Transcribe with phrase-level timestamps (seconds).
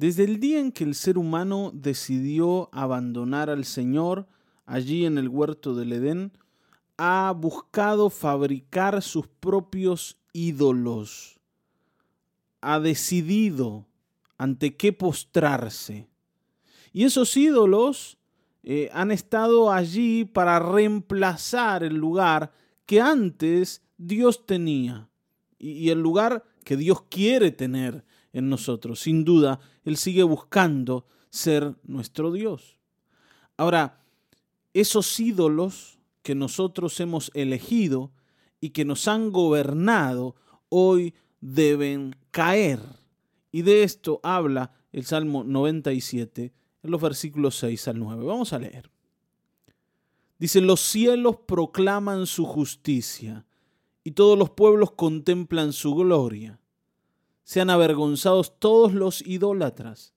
[0.00, 4.26] Desde el día en que el ser humano decidió abandonar al Señor
[4.64, 6.32] allí en el huerto del Edén,
[6.96, 11.38] ha buscado fabricar sus propios ídolos.
[12.62, 13.88] Ha decidido
[14.38, 16.08] ante qué postrarse.
[16.94, 18.16] Y esos ídolos
[18.62, 22.54] eh, han estado allí para reemplazar el lugar
[22.86, 25.10] que antes Dios tenía
[25.58, 28.02] y el lugar que Dios quiere tener
[28.32, 29.00] en nosotros.
[29.00, 32.78] Sin duda, Él sigue buscando ser nuestro Dios.
[33.56, 34.00] Ahora,
[34.72, 38.12] esos ídolos que nosotros hemos elegido
[38.60, 40.36] y que nos han gobernado,
[40.68, 42.80] hoy deben caer.
[43.52, 46.52] Y de esto habla el Salmo 97
[46.82, 48.24] en los versículos 6 al 9.
[48.24, 48.90] Vamos a leer.
[50.38, 53.46] Dice, los cielos proclaman su justicia
[54.04, 56.59] y todos los pueblos contemplan su gloria
[57.44, 60.14] sean avergonzados todos los idólatras,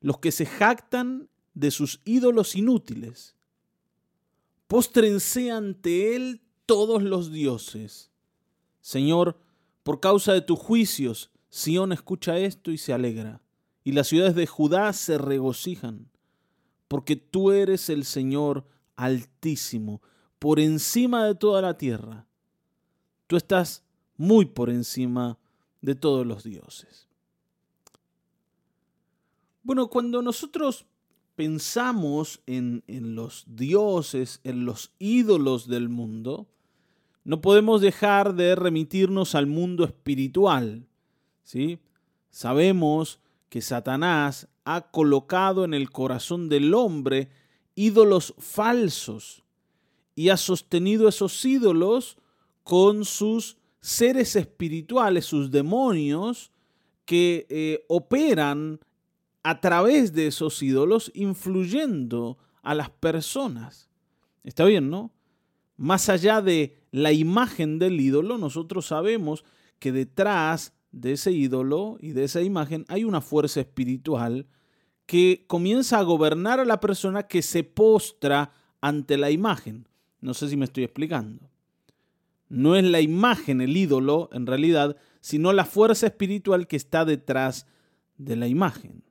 [0.00, 3.34] los que se jactan de sus ídolos inútiles.
[4.68, 8.10] Póstrense ante Él todos los dioses.
[8.80, 9.38] Señor,
[9.82, 13.40] por causa de tus juicios, Sión escucha esto y se alegra,
[13.82, 16.10] y las ciudades de Judá se regocijan,
[16.86, 18.66] porque tú eres el Señor
[18.96, 20.02] altísimo,
[20.38, 22.26] por encima de toda la tierra.
[23.26, 23.82] Tú estás
[24.16, 25.38] muy por encima
[25.80, 27.08] de todos los dioses.
[29.62, 30.86] Bueno, cuando nosotros
[31.36, 36.48] pensamos en, en, los dioses, en los ídolos del mundo,
[37.24, 40.86] no podemos dejar de remitirnos al mundo espiritual.
[41.44, 41.78] ¿sí?
[42.30, 43.20] Sabemos
[43.50, 47.28] que Satanás ha colocado en el corazón del hombre
[47.74, 49.44] ídolos falsos
[50.14, 52.16] y ha sostenido esos ídolos
[52.64, 56.52] con sus seres espirituales, sus demonios,
[57.04, 58.80] que eh, operan
[59.42, 63.88] a través de esos ídolos, influyendo a las personas.
[64.44, 65.12] Está bien, ¿no?
[65.76, 69.44] Más allá de la imagen del ídolo, nosotros sabemos
[69.78, 74.46] que detrás de ese ídolo y de esa imagen hay una fuerza espiritual
[75.06, 79.88] que comienza a gobernar a la persona que se postra ante la imagen.
[80.20, 81.48] No sé si me estoy explicando
[82.48, 87.66] no es la imagen el ídolo en realidad, sino la fuerza espiritual que está detrás
[88.16, 89.02] de la imagen.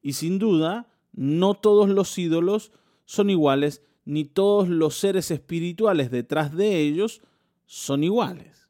[0.00, 2.72] Y sin duda, no todos los ídolos
[3.04, 7.22] son iguales, ni todos los seres espirituales detrás de ellos
[7.66, 8.68] son iguales.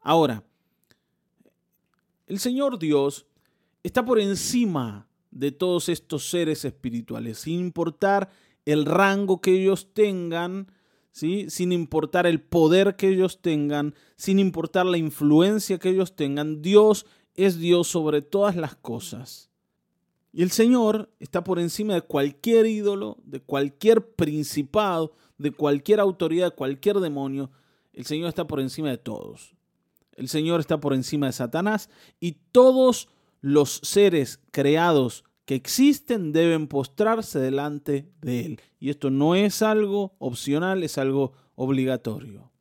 [0.00, 0.44] Ahora,
[2.26, 3.26] el Señor Dios
[3.82, 8.30] está por encima de todos estos seres espirituales, sin importar
[8.64, 10.70] el rango que ellos tengan,
[11.10, 17.06] sin importar el poder que ellos tengan, sin importar la influencia que ellos tengan, Dios
[17.34, 19.50] es Dios sobre todas las cosas.
[20.32, 26.50] Y el Señor está por encima de cualquier ídolo, de cualquier principado, de cualquier autoridad,
[26.50, 27.50] de cualquier demonio.
[27.92, 29.54] El Señor está por encima de todos.
[30.12, 31.88] El Señor está por encima de Satanás
[32.20, 33.08] y todos
[33.40, 38.60] los seres creados que existen deben postrarse delante de Él.
[38.78, 42.52] Y esto no es algo opcional, es algo obligatorio.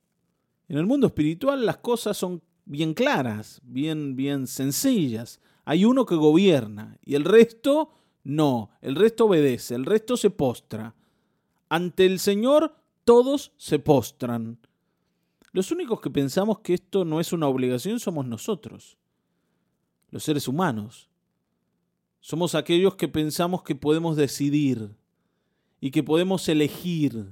[0.69, 5.41] En el mundo espiritual las cosas son bien claras, bien, bien sencillas.
[5.65, 7.89] Hay uno que gobierna y el resto
[8.23, 10.95] no, el resto obedece, el resto se postra.
[11.67, 12.73] Ante el Señor
[13.03, 14.59] todos se postran.
[15.51, 18.97] Los únicos que pensamos que esto no es una obligación somos nosotros,
[20.09, 21.09] los seres humanos.
[22.19, 24.89] Somos aquellos que pensamos que podemos decidir
[25.79, 27.27] y que podemos elegir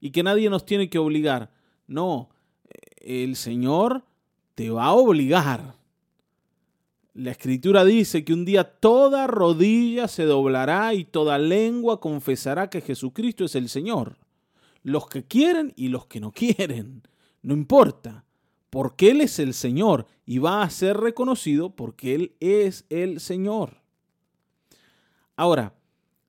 [0.00, 1.52] y que nadie nos tiene que obligar.
[1.86, 2.30] No,
[2.96, 4.04] el Señor
[4.54, 5.76] te va a obligar.
[7.12, 12.80] La escritura dice que un día toda rodilla se doblará y toda lengua confesará que
[12.80, 14.18] Jesucristo es el Señor.
[14.82, 17.02] Los que quieren y los que no quieren.
[17.40, 18.24] No importa,
[18.68, 23.83] porque Él es el Señor y va a ser reconocido porque Él es el Señor.
[25.36, 25.74] Ahora,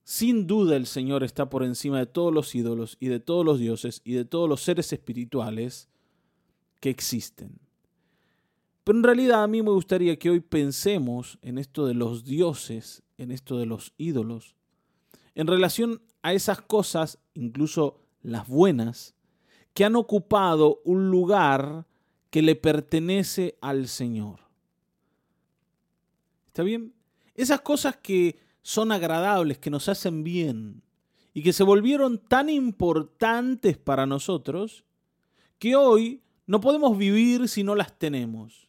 [0.04, 3.58] sin duda el Señor está por encima de todos los ídolos y de todos los
[3.58, 5.88] dioses y de todos los seres espirituales
[6.80, 7.58] que existen.
[8.84, 13.02] Pero en realidad a mí me gustaría que hoy pensemos en esto de los dioses,
[13.18, 14.54] en esto de los ídolos,
[15.34, 19.16] en relación a esas cosas, incluso las buenas,
[19.74, 21.86] que han ocupado un lugar
[22.30, 24.40] que le pertenece al Señor.
[26.46, 26.94] ¿Está bien?
[27.34, 30.82] Esas cosas que son agradables, que nos hacen bien
[31.32, 34.82] y que se volvieron tan importantes para nosotros
[35.60, 38.68] que hoy no podemos vivir si no las tenemos.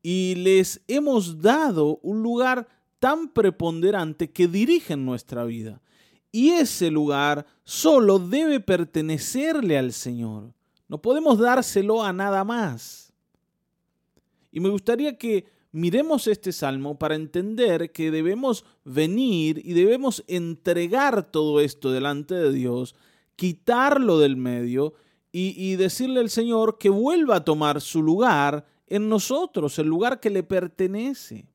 [0.00, 2.68] y les hemos dado un lugar
[3.00, 5.80] tan preponderante que dirigen nuestra vida.
[6.30, 10.54] Y ese lugar solo debe pertenecerle al Señor.
[10.88, 13.12] No podemos dárselo a nada más.
[14.52, 21.30] Y me gustaría que miremos este salmo para entender que debemos venir y debemos entregar
[21.30, 22.94] todo esto delante de Dios,
[23.36, 24.94] quitarlo del medio
[25.34, 30.28] y, decirle al Señor que vuelva a tomar su lugar en nosotros, el lugar que
[30.28, 31.46] le pertenece.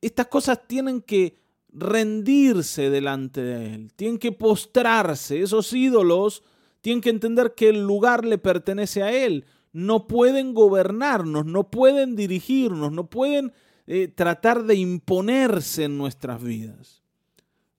[0.00, 1.36] Estas cosas tienen que
[1.68, 6.42] rendirse delante de Él, tienen que postrarse, esos ídolos
[6.80, 9.44] tienen que entender que el lugar le pertenece a Él,
[9.74, 13.52] no pueden gobernarnos, no pueden dirigirnos, no pueden
[13.88, 17.02] eh, tratar de imponerse en nuestras vidas.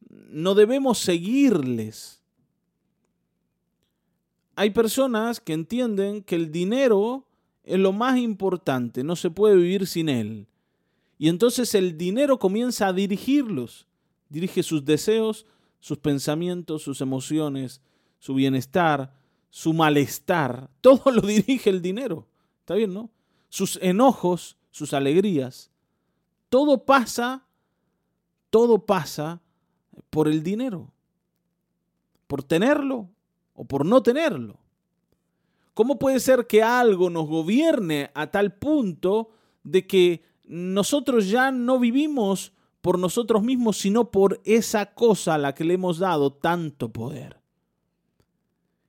[0.10, 2.22] No debemos seguirles.
[4.58, 7.26] Hay personas que entienden que el dinero
[7.64, 10.48] es lo más importante, no se puede vivir sin él.
[11.18, 13.88] Y entonces el dinero comienza a dirigirlos,
[14.28, 15.46] dirige sus deseos,
[15.80, 17.80] sus pensamientos, sus emociones,
[18.20, 19.14] su bienestar,
[19.56, 22.28] su malestar, todo lo dirige el dinero.
[22.60, 23.10] ¿Está bien, no?
[23.48, 25.72] Sus enojos, sus alegrías,
[26.50, 27.46] todo pasa,
[28.50, 29.42] todo pasa
[30.10, 30.92] por el dinero,
[32.28, 33.07] por tenerlo
[33.54, 34.60] o por no tenerlo.
[35.74, 39.30] ¿Cómo puede ser que algo nos gobierne a tal punto
[39.63, 42.51] de que nosotros ya no vivimos
[42.81, 47.45] por nosotros mismos, sino por esa cosa a la que le hemos dado tanto poder?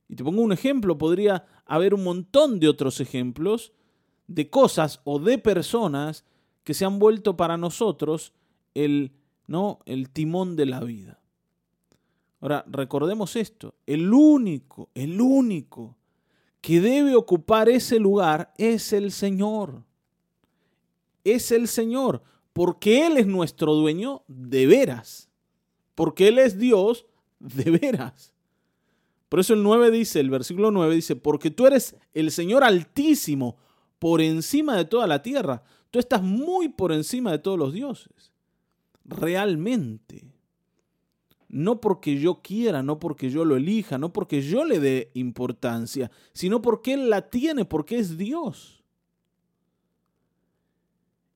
[0.08, 3.72] Y te pongo un ejemplo, podría haber un montón de otros ejemplos
[4.28, 6.24] de cosas o de personas
[6.64, 8.32] que se han vuelto para nosotros
[8.74, 9.12] el,
[9.46, 9.80] ¿no?
[9.86, 11.20] el timón de la vida.
[12.40, 15.96] Ahora, recordemos esto, el único, el único
[16.60, 19.84] que debe ocupar ese lugar es el Señor.
[21.24, 22.22] Es el Señor,
[22.52, 25.30] porque Él es nuestro dueño de veras,
[25.94, 27.06] porque Él es Dios
[27.38, 28.32] de veras.
[29.28, 33.56] Por eso el 9 dice, el versículo 9 dice, porque tú eres el Señor altísimo
[33.98, 35.62] por encima de toda la tierra.
[35.90, 38.32] Tú estás muy por encima de todos los dioses.
[39.04, 40.32] Realmente.
[41.48, 46.10] No porque yo quiera, no porque yo lo elija, no porque yo le dé importancia,
[46.32, 48.82] sino porque Él la tiene, porque es Dios.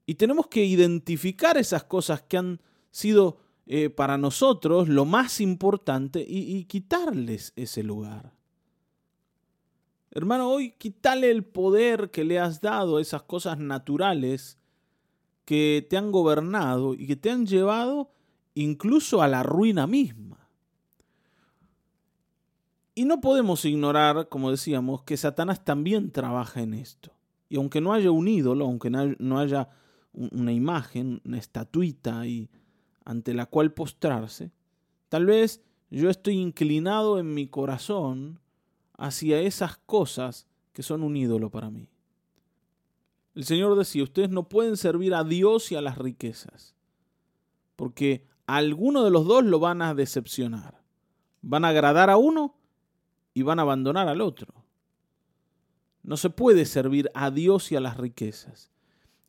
[0.04, 2.60] Y tenemos que identificar esas cosas que han
[2.90, 3.38] sido
[3.72, 8.32] eh, para nosotros lo más importante y, quitarles ese lugar.
[10.10, 14.58] Hermano, hoy quítale el poder que le has dado a esas cosas naturales
[15.44, 18.10] que te han gobernado y que te han llevado
[18.54, 20.48] incluso a la ruina misma.
[22.96, 27.12] Y no podemos ignorar, como decíamos, que Satanás también trabaja en esto.
[27.48, 29.68] Y aunque no haya un ídolo, aunque no haya
[30.12, 32.50] una imagen, una estatuita y
[33.04, 34.52] ante la cual postrarse,
[35.08, 38.40] tal vez yo estoy inclinado en mi corazón
[38.96, 41.88] hacia esas cosas que son un ídolo para mí.
[43.34, 46.74] El Señor decía, ustedes no pueden servir a Dios y a las riquezas,
[47.76, 50.80] porque alguno de los dos lo van a decepcionar.
[51.42, 52.56] Van a agradar a uno
[53.32, 54.52] y van a abandonar al otro.
[56.02, 58.70] No se puede servir a Dios y a las riquezas.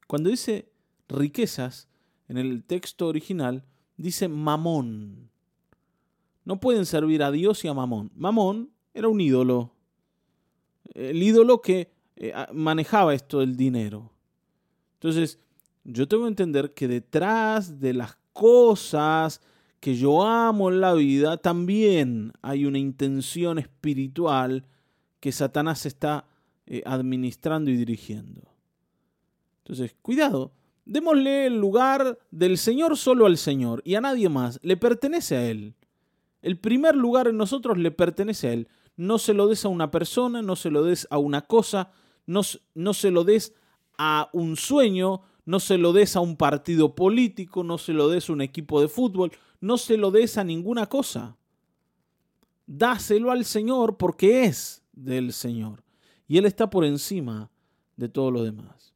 [0.07, 0.71] Cuando dice
[1.07, 1.87] riquezas,
[2.31, 3.65] en el texto original,
[3.97, 5.29] dice mamón.
[6.45, 8.09] No pueden servir a Dios y a mamón.
[8.15, 9.73] Mamón era un ídolo.
[10.93, 14.13] El ídolo que eh, manejaba esto del dinero.
[14.93, 15.39] Entonces,
[15.83, 19.41] yo tengo que entender que detrás de las cosas
[19.81, 24.63] que yo amo en la vida, también hay una intención espiritual
[25.19, 26.23] que Satanás está
[26.65, 28.43] eh, administrando y dirigiendo.
[29.63, 30.53] Entonces, cuidado,
[30.85, 34.59] Démosle el lugar del Señor solo al Señor y a nadie más.
[34.63, 35.75] Le pertenece a Él.
[36.41, 38.67] El primer lugar en nosotros le pertenece a Él.
[38.97, 41.91] No se lo des a una persona, no se lo des a una cosa,
[42.25, 42.41] no,
[42.73, 43.53] no se lo des
[43.97, 48.29] a un sueño, no se lo des a un partido político, no se lo des
[48.29, 51.37] a un equipo de fútbol, no se lo des a ninguna cosa.
[52.65, 55.83] Dáselo al Señor porque es del Señor.
[56.27, 57.51] Y Él está por encima
[57.97, 58.93] de todo lo demás.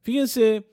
[0.00, 0.68] Fíjense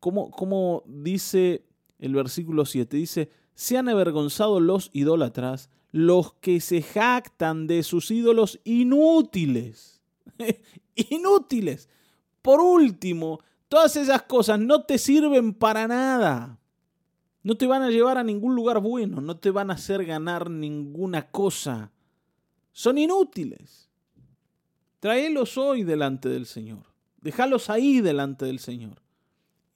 [0.00, 1.64] como, dice
[1.98, 8.10] el versículo 7, dice, se han avergonzado los idólatras, los que se jactan de sus
[8.10, 10.02] ídolos inútiles.
[10.94, 11.88] inútiles.
[12.42, 16.58] Por último, todas esas cosas no te sirven para nada.
[17.42, 20.50] No te van a llevar a ningún lugar bueno, no te van a hacer ganar
[20.50, 21.92] ninguna cosa.
[22.72, 23.88] Son inútiles.
[25.00, 26.84] Tráelos hoy delante del Señor.
[27.20, 29.05] Déjalos ahí delante del Señor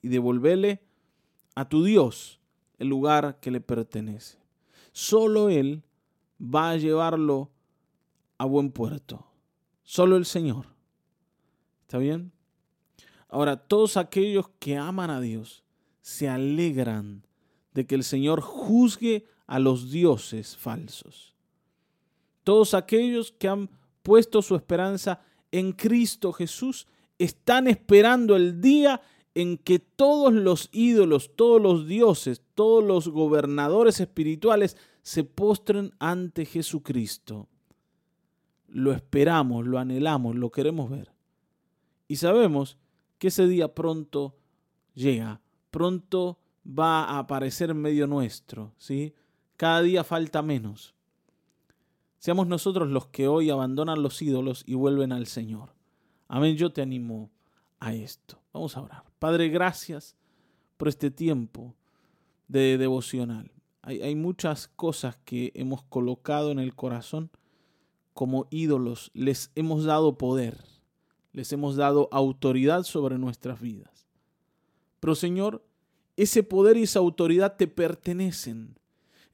[0.03, 0.83] y devolvele
[1.55, 2.41] a tu Dios
[2.79, 4.39] el lugar que le pertenece.
[4.93, 5.83] Solo Él
[6.43, 7.51] va a llevarlo
[8.39, 9.27] a buen puerto.
[9.83, 10.67] Solo el Señor.
[11.83, 12.33] ¿Está bien?
[13.29, 15.63] Ahora, todos aquellos que aman a Dios
[16.01, 17.27] se alegran
[17.75, 21.35] de que el Señor juzgue a los dioses falsos.
[22.45, 23.71] Todos aquellos que han
[24.03, 25.21] puesto su esperanza
[25.53, 26.87] en Cristo Jesús
[27.19, 29.01] están esperando el día
[29.35, 36.45] en que todos los ídolos, todos los dioses, todos los gobernadores espirituales se postren ante
[36.45, 37.49] Jesucristo.
[38.69, 41.13] Lo esperamos, lo anhelamos, lo queremos ver.
[42.09, 42.77] Y sabemos
[43.19, 44.37] que ese día pronto
[44.95, 49.15] llega, pronto va a aparecer en medio nuestro, ¿sí?
[49.57, 50.95] Cada día falta menos.
[52.19, 55.75] Seamos nosotros los que hoy abandonan los ídolos y vuelven al Señor.
[56.29, 57.31] Amén, yo te animo
[57.79, 58.41] a esto.
[58.53, 59.10] Vamos a orar.
[59.21, 60.17] Padre, gracias
[60.79, 61.75] por este tiempo
[62.49, 63.53] de devocional.
[63.83, 67.31] Hay, muchas cosas que hemos colocado en el corazón
[68.15, 69.11] como ídolos.
[69.13, 70.57] Les hemos dado poder,
[71.33, 74.07] les hemos dado autoridad sobre nuestras vidas.
[75.01, 75.63] Pero Señor,
[76.17, 78.79] ese poder y esa autoridad te pertenecen.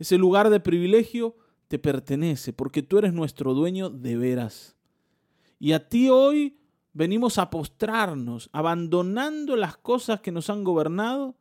[0.01, 1.37] Ese lugar de privilegio
[1.69, 4.75] te pertenece porque tú eres nuestro dueño de veras.
[5.61, 6.57] Y a ti hoy
[6.97, 11.35] venimos a postrarnos, abandonando las cosas que nos han gobernado,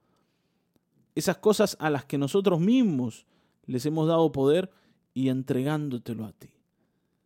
[1.15, 3.25] esas cosas a las que nosotros mismos
[3.65, 4.69] les hemos dado poder
[5.13, 6.49] y entregándotelo a ti.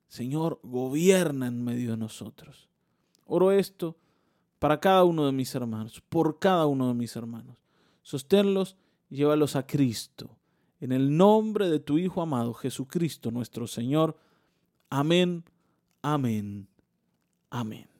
[0.09, 2.69] Señor, gobierna en medio de nosotros.
[3.25, 3.97] Oro esto
[4.59, 7.57] para cada uno de mis hermanos, por cada uno de mis hermanos.
[8.03, 8.77] Sosténlos
[9.09, 10.37] y llévalos a Cristo.
[10.79, 14.19] En el nombre de tu Hijo amado, Jesucristo nuestro Señor.
[14.91, 15.43] Amén,
[16.03, 16.67] amén,
[17.49, 17.98] amén.